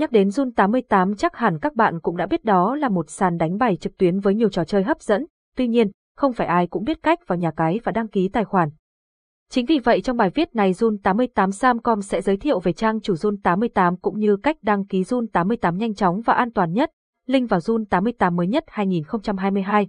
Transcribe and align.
Nhắc 0.00 0.12
đến 0.12 0.28
Jun 0.28 0.50
88 0.56 1.14
chắc 1.14 1.36
hẳn 1.36 1.58
các 1.58 1.74
bạn 1.74 2.00
cũng 2.00 2.16
đã 2.16 2.26
biết 2.26 2.44
đó 2.44 2.76
là 2.76 2.88
một 2.88 3.10
sàn 3.10 3.36
đánh 3.36 3.58
bài 3.58 3.76
trực 3.76 3.96
tuyến 3.98 4.20
với 4.20 4.34
nhiều 4.34 4.48
trò 4.48 4.64
chơi 4.64 4.82
hấp 4.82 5.02
dẫn, 5.02 5.26
tuy 5.56 5.68
nhiên, 5.68 5.90
không 6.16 6.32
phải 6.32 6.46
ai 6.46 6.66
cũng 6.66 6.84
biết 6.84 7.02
cách 7.02 7.18
vào 7.26 7.38
nhà 7.38 7.50
cái 7.56 7.80
và 7.84 7.92
đăng 7.92 8.08
ký 8.08 8.28
tài 8.28 8.44
khoản. 8.44 8.68
Chính 9.50 9.66
vì 9.66 9.78
vậy 9.78 10.00
trong 10.00 10.16
bài 10.16 10.30
viết 10.34 10.54
này 10.54 10.72
Jun 10.72 10.98
88 11.02 11.52
Samcom 11.52 12.02
sẽ 12.02 12.20
giới 12.20 12.36
thiệu 12.36 12.60
về 12.60 12.72
trang 12.72 13.00
chủ 13.00 13.14
Jun 13.14 13.36
88 13.42 13.96
cũng 13.96 14.18
như 14.18 14.36
cách 14.36 14.56
đăng 14.62 14.86
ký 14.86 15.02
Jun 15.02 15.26
88 15.32 15.76
nhanh 15.76 15.94
chóng 15.94 16.20
và 16.20 16.34
an 16.34 16.52
toàn 16.52 16.72
nhất, 16.72 16.90
link 17.26 17.50
vào 17.50 17.60
Jun 17.60 17.84
88 17.84 18.36
mới 18.36 18.46
nhất 18.46 18.64
2022. 18.66 19.88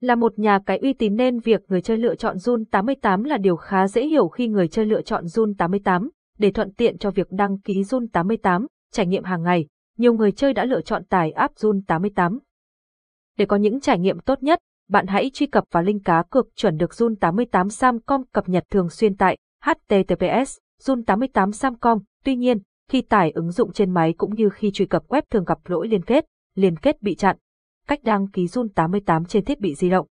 Là 0.00 0.14
một 0.14 0.38
nhà 0.38 0.58
cái 0.66 0.78
uy 0.78 0.92
tín 0.92 1.16
nên 1.16 1.38
việc 1.38 1.60
người 1.68 1.80
chơi 1.80 1.96
lựa 1.96 2.14
chọn 2.14 2.36
Jun 2.36 2.64
88 2.70 3.24
là 3.24 3.36
điều 3.36 3.56
khá 3.56 3.88
dễ 3.88 4.06
hiểu 4.06 4.28
khi 4.28 4.48
người 4.48 4.68
chơi 4.68 4.86
lựa 4.86 5.02
chọn 5.02 5.24
Jun 5.24 5.54
88 5.58 6.10
để 6.38 6.50
thuận 6.50 6.72
tiện 6.72 6.98
cho 6.98 7.10
việc 7.10 7.26
đăng 7.30 7.58
ký 7.58 7.82
Jun 7.82 8.06
88 8.12 8.66
trải 8.92 9.06
nghiệm 9.06 9.24
hàng 9.24 9.42
ngày, 9.42 9.66
nhiều 9.98 10.12
người 10.12 10.32
chơi 10.32 10.52
đã 10.52 10.64
lựa 10.64 10.80
chọn 10.80 11.04
tải 11.04 11.30
app 11.30 11.54
Zun 11.54 11.80
88. 11.86 12.38
Để 13.38 13.46
có 13.46 13.56
những 13.56 13.80
trải 13.80 13.98
nghiệm 13.98 14.20
tốt 14.20 14.42
nhất, 14.42 14.58
bạn 14.88 15.06
hãy 15.06 15.30
truy 15.34 15.46
cập 15.46 15.64
vào 15.70 15.82
link 15.82 16.04
cá 16.04 16.22
cược 16.30 16.56
chuẩn 16.56 16.76
được 16.76 16.90
Zun 16.90 17.14
88 17.16 17.68
Samcom 17.68 18.24
cập 18.32 18.48
nhật 18.48 18.64
thường 18.70 18.88
xuyên 18.88 19.16
tại 19.16 19.38
https 19.64 20.58
Zun 20.82 21.04
88 21.04 21.52
Samcom. 21.52 21.98
Tuy 22.24 22.36
nhiên, 22.36 22.58
khi 22.88 23.02
tải 23.02 23.30
ứng 23.30 23.50
dụng 23.50 23.72
trên 23.72 23.90
máy 23.90 24.14
cũng 24.18 24.34
như 24.34 24.48
khi 24.50 24.70
truy 24.70 24.86
cập 24.86 25.08
web 25.08 25.22
thường 25.30 25.44
gặp 25.44 25.58
lỗi 25.64 25.88
liên 25.88 26.04
kết, 26.04 26.24
liên 26.54 26.76
kết 26.76 27.02
bị 27.02 27.14
chặn. 27.14 27.36
Cách 27.86 28.00
đăng 28.02 28.30
ký 28.30 28.46
Zun 28.46 28.68
88 28.74 29.24
trên 29.24 29.44
thiết 29.44 29.60
bị 29.60 29.74
di 29.74 29.90
động. 29.90 30.06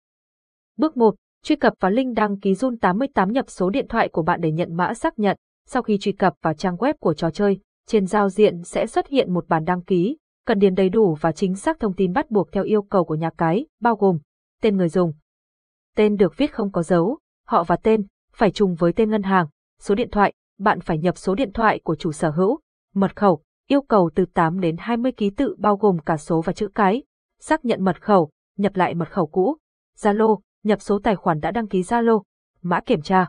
Bước 0.77 0.98
1. 0.98 1.15
Truy 1.43 1.55
cập 1.55 1.73
vào 1.79 1.91
link 1.91 2.15
đăng 2.15 2.39
ký 2.39 2.53
Zun 2.53 2.77
88 2.81 3.31
nhập 3.31 3.45
số 3.49 3.70
điện 3.70 3.85
thoại 3.89 4.09
của 4.09 4.21
bạn 4.21 4.41
để 4.41 4.51
nhận 4.51 4.77
mã 4.77 4.93
xác 4.93 5.20
nhận. 5.20 5.37
Sau 5.67 5.81
khi 5.81 5.98
truy 5.98 6.11
cập 6.11 6.34
vào 6.41 6.53
trang 6.53 6.75
web 6.75 6.93
của 6.99 7.13
trò 7.13 7.31
chơi, 7.31 7.59
trên 7.89 8.05
giao 8.05 8.29
diện 8.29 8.63
sẽ 8.63 8.88
xuất 8.88 9.07
hiện 9.07 9.34
một 9.34 9.48
bản 9.48 9.66
đăng 9.66 9.81
ký, 9.81 10.17
cần 10.45 10.59
điền 10.59 10.75
đầy 10.75 10.89
đủ 10.89 11.17
và 11.21 11.31
chính 11.31 11.55
xác 11.55 11.79
thông 11.79 11.93
tin 11.93 12.13
bắt 12.13 12.31
buộc 12.31 12.52
theo 12.52 12.63
yêu 12.63 12.81
cầu 12.81 13.05
của 13.05 13.15
nhà 13.15 13.29
cái, 13.37 13.65
bao 13.82 13.95
gồm 13.95 14.20
tên 14.62 14.77
người 14.77 14.90
dùng. 14.90 15.13
Tên 15.95 16.15
được 16.15 16.37
viết 16.37 16.54
không 16.54 16.71
có 16.71 16.84
dấu, 16.84 17.17
họ 17.48 17.63
và 17.63 17.76
tên, 17.76 18.05
phải 18.34 18.51
trùng 18.51 18.76
với 18.76 18.93
tên 18.93 19.10
ngân 19.10 19.23
hàng, 19.23 19.48
số 19.79 19.95
điện 19.95 20.10
thoại, 20.12 20.34
bạn 20.60 20.79
phải 20.82 20.98
nhập 20.98 21.17
số 21.17 21.35
điện 21.35 21.51
thoại 21.54 21.79
của 21.84 21.95
chủ 21.95 22.12
sở 22.12 22.29
hữu, 22.29 22.60
mật 22.93 23.15
khẩu, 23.15 23.41
yêu 23.67 23.82
cầu 23.82 24.10
từ 24.15 24.26
8 24.34 24.60
đến 24.60 24.76
20 24.79 25.12
ký 25.12 25.29
tự 25.29 25.55
bao 25.60 25.77
gồm 25.77 25.99
cả 25.99 26.17
số 26.17 26.41
và 26.41 26.54
chữ 26.54 26.67
cái, 26.76 27.04
xác 27.40 27.65
nhận 27.65 27.84
mật 27.84 28.01
khẩu, 28.01 28.29
nhập 28.57 28.76
lại 28.76 28.95
mật 28.95 29.12
khẩu 29.12 29.27
cũ, 29.27 29.57
Zalo, 29.98 30.40
nhập 30.63 30.82
số 30.82 30.99
tài 31.04 31.15
khoản 31.15 31.40
đã 31.40 31.51
đăng 31.51 31.67
ký 31.67 31.82
Zalo, 31.82 32.21
mã 32.62 32.79
kiểm 32.85 33.01
tra. 33.01 33.27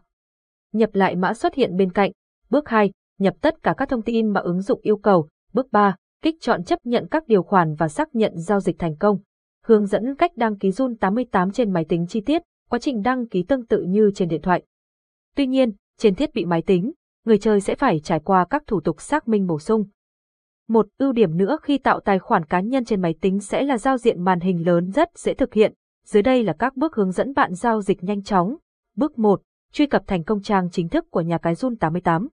Nhập 0.72 0.90
lại 0.92 1.16
mã 1.16 1.34
xuất 1.34 1.54
hiện 1.54 1.76
bên 1.76 1.92
cạnh. 1.92 2.12
Bước 2.50 2.68
2, 2.68 2.90
nhập 3.20 3.34
tất 3.40 3.62
cả 3.62 3.74
các 3.76 3.88
thông 3.88 4.02
tin 4.02 4.28
mà 4.28 4.40
ứng 4.40 4.62
dụng 4.62 4.80
yêu 4.82 4.96
cầu. 4.96 5.28
Bước 5.52 5.72
3, 5.72 5.96
kích 6.22 6.34
chọn 6.40 6.64
chấp 6.64 6.78
nhận 6.84 7.06
các 7.10 7.26
điều 7.26 7.42
khoản 7.42 7.74
và 7.74 7.88
xác 7.88 8.14
nhận 8.14 8.32
giao 8.36 8.60
dịch 8.60 8.78
thành 8.78 8.96
công. 8.96 9.18
Hướng 9.66 9.86
dẫn 9.86 10.14
cách 10.14 10.36
đăng 10.36 10.58
ký 10.58 10.70
Zun 10.70 10.94
88 11.00 11.50
trên 11.50 11.72
máy 11.72 11.84
tính 11.88 12.06
chi 12.06 12.20
tiết, 12.20 12.42
quá 12.70 12.78
trình 12.78 13.02
đăng 13.02 13.28
ký 13.28 13.42
tương 13.42 13.66
tự 13.66 13.82
như 13.82 14.10
trên 14.14 14.28
điện 14.28 14.42
thoại. 14.42 14.62
Tuy 15.36 15.46
nhiên, 15.46 15.72
trên 15.98 16.14
thiết 16.14 16.34
bị 16.34 16.44
máy 16.44 16.62
tính, 16.62 16.92
người 17.24 17.38
chơi 17.38 17.60
sẽ 17.60 17.74
phải 17.74 18.00
trải 18.00 18.20
qua 18.20 18.44
các 18.50 18.62
thủ 18.66 18.80
tục 18.80 19.00
xác 19.00 19.28
minh 19.28 19.46
bổ 19.46 19.58
sung. 19.58 19.84
Một 20.68 20.86
ưu 20.98 21.12
điểm 21.12 21.36
nữa 21.36 21.58
khi 21.62 21.78
tạo 21.78 22.00
tài 22.00 22.18
khoản 22.18 22.44
cá 22.44 22.60
nhân 22.60 22.84
trên 22.84 23.02
máy 23.02 23.14
tính 23.20 23.40
sẽ 23.40 23.62
là 23.62 23.78
giao 23.78 23.98
diện 23.98 24.24
màn 24.24 24.40
hình 24.40 24.66
lớn 24.66 24.90
rất 24.90 25.18
dễ 25.18 25.34
thực 25.34 25.54
hiện. 25.54 25.74
Dưới 26.06 26.22
đây 26.22 26.44
là 26.44 26.52
các 26.58 26.76
bước 26.76 26.94
hướng 26.94 27.12
dẫn 27.12 27.34
bạn 27.34 27.54
giao 27.54 27.82
dịch 27.82 28.04
nhanh 28.04 28.22
chóng. 28.22 28.56
Bước 28.96 29.18
1. 29.18 29.42
Truy 29.72 29.86
cập 29.86 30.02
thành 30.06 30.24
công 30.24 30.42
trang 30.42 30.70
chính 30.70 30.88
thức 30.88 31.10
của 31.10 31.20
nhà 31.20 31.38
cái 31.38 31.54
Zun 31.54 31.76
88. 31.80 32.28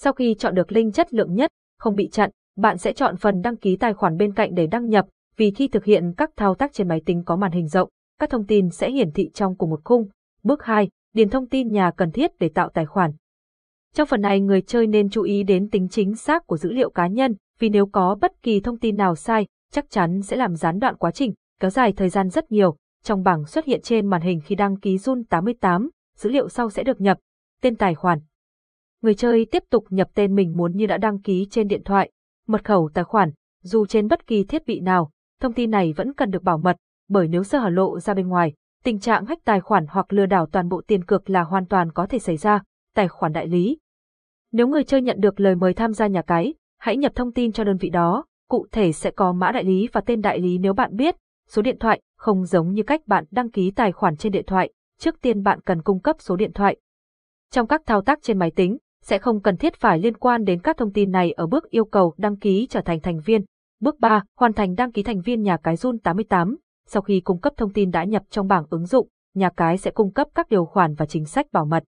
Sau 0.00 0.12
khi 0.12 0.34
chọn 0.38 0.54
được 0.54 0.72
link 0.72 0.94
chất 0.94 1.14
lượng 1.14 1.34
nhất, 1.34 1.50
không 1.78 1.94
bị 1.94 2.08
chặn, 2.08 2.30
bạn 2.56 2.78
sẽ 2.78 2.92
chọn 2.92 3.16
phần 3.16 3.42
đăng 3.42 3.56
ký 3.56 3.76
tài 3.76 3.94
khoản 3.94 4.16
bên 4.16 4.34
cạnh 4.34 4.54
để 4.54 4.66
đăng 4.66 4.88
nhập, 4.88 5.06
vì 5.36 5.50
khi 5.50 5.68
thực 5.68 5.84
hiện 5.84 6.12
các 6.16 6.30
thao 6.36 6.54
tác 6.54 6.72
trên 6.72 6.88
máy 6.88 7.00
tính 7.06 7.22
có 7.24 7.36
màn 7.36 7.52
hình 7.52 7.68
rộng, 7.68 7.88
các 8.18 8.30
thông 8.30 8.46
tin 8.46 8.70
sẽ 8.70 8.90
hiển 8.90 9.12
thị 9.12 9.30
trong 9.34 9.56
cùng 9.56 9.70
một 9.70 9.80
khung. 9.84 10.08
Bước 10.42 10.64
2, 10.64 10.88
điền 11.14 11.28
thông 11.30 11.48
tin 11.48 11.68
nhà 11.68 11.90
cần 11.90 12.10
thiết 12.10 12.30
để 12.38 12.48
tạo 12.48 12.68
tài 12.68 12.86
khoản. 12.86 13.12
Trong 13.94 14.06
phần 14.06 14.20
này 14.20 14.40
người 14.40 14.62
chơi 14.62 14.86
nên 14.86 15.10
chú 15.10 15.22
ý 15.22 15.42
đến 15.42 15.70
tính 15.70 15.88
chính 15.88 16.14
xác 16.14 16.46
của 16.46 16.56
dữ 16.56 16.72
liệu 16.72 16.90
cá 16.90 17.06
nhân, 17.06 17.34
vì 17.58 17.68
nếu 17.68 17.86
có 17.86 18.16
bất 18.20 18.42
kỳ 18.42 18.60
thông 18.60 18.78
tin 18.78 18.96
nào 18.96 19.16
sai, 19.16 19.46
chắc 19.72 19.90
chắn 19.90 20.22
sẽ 20.22 20.36
làm 20.36 20.56
gián 20.56 20.78
đoạn 20.78 20.96
quá 20.96 21.10
trình, 21.10 21.34
kéo 21.60 21.70
dài 21.70 21.92
thời 21.92 22.08
gian 22.08 22.30
rất 22.30 22.52
nhiều. 22.52 22.76
Trong 23.04 23.22
bảng 23.22 23.46
xuất 23.46 23.64
hiện 23.64 23.80
trên 23.82 24.06
màn 24.06 24.22
hình 24.22 24.40
khi 24.44 24.54
đăng 24.54 24.76
ký 24.76 24.96
Zun 24.96 25.22
88, 25.28 25.90
dữ 26.16 26.30
liệu 26.30 26.48
sau 26.48 26.70
sẽ 26.70 26.82
được 26.82 27.00
nhập, 27.00 27.18
tên 27.62 27.76
tài 27.76 27.94
khoản. 27.94 28.18
Người 29.06 29.14
chơi 29.14 29.46
tiếp 29.50 29.62
tục 29.70 29.84
nhập 29.90 30.08
tên 30.14 30.34
mình 30.34 30.56
muốn 30.56 30.76
như 30.76 30.86
đã 30.86 30.98
đăng 30.98 31.18
ký 31.20 31.46
trên 31.50 31.68
điện 31.68 31.82
thoại, 31.84 32.10
mật 32.46 32.64
khẩu 32.64 32.90
tài 32.94 33.04
khoản, 33.04 33.30
dù 33.62 33.86
trên 33.86 34.08
bất 34.08 34.26
kỳ 34.26 34.44
thiết 34.44 34.66
bị 34.66 34.80
nào, 34.80 35.10
thông 35.40 35.52
tin 35.52 35.70
này 35.70 35.92
vẫn 35.92 36.12
cần 36.12 36.30
được 36.30 36.42
bảo 36.42 36.58
mật, 36.58 36.76
bởi 37.08 37.28
nếu 37.28 37.44
sơ 37.44 37.58
hở 37.58 37.68
lộ 37.68 38.00
ra 38.00 38.14
bên 38.14 38.28
ngoài, 38.28 38.52
tình 38.84 39.00
trạng 39.00 39.26
hách 39.26 39.44
tài 39.44 39.60
khoản 39.60 39.86
hoặc 39.88 40.12
lừa 40.12 40.26
đảo 40.26 40.46
toàn 40.46 40.68
bộ 40.68 40.82
tiền 40.86 41.04
cược 41.04 41.30
là 41.30 41.42
hoàn 41.42 41.66
toàn 41.66 41.92
có 41.92 42.06
thể 42.06 42.18
xảy 42.18 42.36
ra. 42.36 42.62
Tài 42.94 43.08
khoản 43.08 43.32
đại 43.32 43.46
lý. 43.46 43.78
Nếu 44.52 44.68
người 44.68 44.84
chơi 44.84 45.02
nhận 45.02 45.20
được 45.20 45.40
lời 45.40 45.54
mời 45.54 45.74
tham 45.74 45.92
gia 45.92 46.06
nhà 46.06 46.22
cái, 46.22 46.54
hãy 46.78 46.96
nhập 46.96 47.12
thông 47.14 47.32
tin 47.32 47.52
cho 47.52 47.64
đơn 47.64 47.76
vị 47.76 47.90
đó, 47.90 48.24
cụ 48.48 48.66
thể 48.72 48.92
sẽ 48.92 49.10
có 49.10 49.32
mã 49.32 49.52
đại 49.52 49.64
lý 49.64 49.88
và 49.92 50.00
tên 50.00 50.20
đại 50.20 50.38
lý 50.38 50.58
nếu 50.58 50.72
bạn 50.72 50.96
biết, 50.96 51.16
số 51.48 51.62
điện 51.62 51.78
thoại, 51.80 52.00
không 52.16 52.44
giống 52.44 52.72
như 52.72 52.82
cách 52.82 53.00
bạn 53.06 53.24
đăng 53.30 53.50
ký 53.50 53.70
tài 53.70 53.92
khoản 53.92 54.16
trên 54.16 54.32
điện 54.32 54.44
thoại, 54.46 54.72
trước 54.98 55.20
tiên 55.20 55.42
bạn 55.42 55.60
cần 55.60 55.82
cung 55.82 56.00
cấp 56.00 56.16
số 56.18 56.36
điện 56.36 56.52
thoại. 56.52 56.76
Trong 57.50 57.66
các 57.66 57.82
thao 57.86 58.02
tác 58.02 58.18
trên 58.22 58.38
máy 58.38 58.50
tính, 58.50 58.78
sẽ 59.06 59.18
không 59.18 59.40
cần 59.40 59.56
thiết 59.56 59.74
phải 59.76 59.98
liên 59.98 60.16
quan 60.16 60.44
đến 60.44 60.60
các 60.60 60.76
thông 60.76 60.92
tin 60.92 61.10
này 61.10 61.32
ở 61.32 61.46
bước 61.46 61.70
yêu 61.70 61.84
cầu 61.84 62.14
đăng 62.16 62.36
ký 62.36 62.66
trở 62.70 62.80
thành 62.80 63.00
thành 63.00 63.20
viên. 63.20 63.44
Bước 63.80 64.00
3. 64.00 64.22
Hoàn 64.38 64.52
thành 64.52 64.74
đăng 64.74 64.92
ký 64.92 65.02
thành 65.02 65.20
viên 65.20 65.42
nhà 65.42 65.56
cái 65.56 65.74
Zun 65.74 65.98
88. 65.98 66.56
Sau 66.86 67.02
khi 67.02 67.20
cung 67.20 67.40
cấp 67.40 67.52
thông 67.56 67.72
tin 67.72 67.90
đã 67.90 68.04
nhập 68.04 68.22
trong 68.30 68.48
bảng 68.48 68.64
ứng 68.70 68.86
dụng, 68.86 69.08
nhà 69.34 69.50
cái 69.56 69.78
sẽ 69.78 69.90
cung 69.90 70.12
cấp 70.12 70.28
các 70.34 70.48
điều 70.48 70.64
khoản 70.64 70.94
và 70.94 71.06
chính 71.06 71.24
sách 71.24 71.46
bảo 71.52 71.64
mật. 71.64 71.84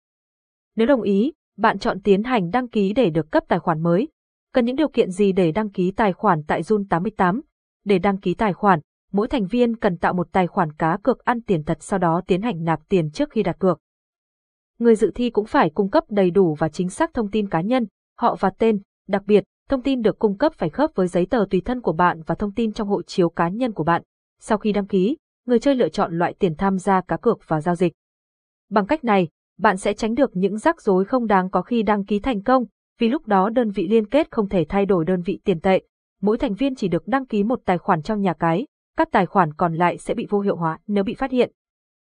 Nếu 0.76 0.88
đồng 0.88 1.02
ý, 1.02 1.34
bạn 1.58 1.80
chọn 1.80 2.02
tiến 2.02 2.24
hành 2.24 2.50
đăng 2.50 2.68
ký 2.68 2.94
để 2.94 3.10
được 3.10 3.32
cấp 3.32 3.44
tài 3.48 3.60
khoản 3.60 3.84
mới. 3.84 4.08
Cần 4.54 4.66
những 4.66 4.76
điều 4.76 4.88
kiện 4.88 5.12
gì 5.12 5.32
để 5.32 5.52
đăng 5.52 5.70
ký 5.70 5.92
tài 5.92 6.14
khoản 6.14 6.44
tại 6.48 6.62
Zun 6.62 6.86
88? 6.90 7.42
Để 7.86 8.00
đăng 8.00 8.18
ký 8.18 8.34
tài 8.34 8.54
khoản, 8.54 8.80
mỗi 9.12 9.28
thành 9.28 9.46
viên 9.46 9.76
cần 9.76 9.98
tạo 9.98 10.14
một 10.14 10.28
tài 10.32 10.48
khoản 10.48 10.74
cá 10.74 10.98
cược 11.04 11.26
ăn 11.26 11.42
tiền 11.42 11.64
thật 11.64 11.78
sau 11.82 12.00
đó 12.00 12.22
tiến 12.28 12.42
hành 12.42 12.64
nạp 12.64 12.80
tiền 12.90 13.12
trước 13.12 13.30
khi 13.30 13.44
đặt 13.44 13.60
cược. 13.60 13.80
Người 14.80 14.96
dự 14.96 15.12
thi 15.16 15.30
cũng 15.30 15.46
phải 15.46 15.70
cung 15.70 15.90
cấp 15.90 16.04
đầy 16.10 16.32
đủ 16.32 16.54
và 16.54 16.70
chính 16.70 16.90
xác 16.90 17.14
thông 17.14 17.32
tin 17.32 17.50
cá 17.50 17.62
nhân, 17.62 17.88
họ 18.18 18.36
và 18.40 18.50
tên, 18.50 18.80
đặc 19.08 19.24
biệt, 19.26 19.44
thông 19.70 19.82
tin 19.82 20.02
được 20.02 20.20
cung 20.20 20.38
cấp 20.38 20.54
phải 20.54 20.70
khớp 20.70 20.92
với 20.96 21.08
giấy 21.08 21.26
tờ 21.26 21.46
tùy 21.50 21.62
thân 21.66 21.82
của 21.82 21.94
bạn 21.94 22.22
và 22.26 22.36
thông 22.36 22.54
tin 22.54 22.74
trong 22.74 22.88
hộ 22.88 23.02
chiếu 23.02 23.30
cá 23.30 23.50
nhân 23.50 23.72
của 23.72 23.84
bạn. 23.84 24.02
Sau 24.40 24.58
khi 24.58 24.72
đăng 24.72 24.88
ký, 24.88 25.18
người 25.46 25.60
chơi 25.60 25.76
lựa 25.76 25.90
chọn 25.90 26.18
loại 26.18 26.36
tiền 26.40 26.56
tham 26.56 26.78
gia 26.78 27.02
cá 27.02 27.18
cược 27.18 27.40
và 27.48 27.62
giao 27.62 27.76
dịch. 27.76 27.94
Bằng 28.70 28.86
cách 28.86 29.04
này, 29.04 29.28
bạn 29.60 29.78
sẽ 29.78 29.94
tránh 29.94 30.16
được 30.16 30.32
những 30.34 30.58
rắc 30.58 30.82
rối 30.82 31.06
không 31.06 31.28
đáng 31.28 31.50
có 31.50 31.62
khi 31.62 31.84
đăng 31.84 32.06
ký 32.06 32.20
thành 32.20 32.44
công, 32.44 32.66
vì 33.00 33.10
lúc 33.10 33.28
đó 33.28 33.50
đơn 33.50 33.72
vị 33.72 33.88
liên 33.88 34.06
kết 34.06 34.28
không 34.32 34.50
thể 34.50 34.66
thay 34.70 34.86
đổi 34.86 35.06
đơn 35.06 35.22
vị 35.22 35.40
tiền 35.44 35.60
tệ. 35.60 35.82
Mỗi 36.22 36.38
thành 36.38 36.54
viên 36.54 36.76
chỉ 36.76 36.88
được 36.88 37.08
đăng 37.08 37.26
ký 37.26 37.44
một 37.44 37.60
tài 37.66 37.78
khoản 37.78 38.02
trong 38.02 38.22
nhà 38.22 38.34
cái, 38.34 38.68
các 38.98 39.10
tài 39.12 39.26
khoản 39.26 39.54
còn 39.54 39.74
lại 39.74 39.98
sẽ 39.98 40.14
bị 40.14 40.28
vô 40.30 40.40
hiệu 40.40 40.56
hóa 40.56 40.80
nếu 40.88 41.04
bị 41.04 41.14
phát 41.14 41.32
hiện. 41.32 41.52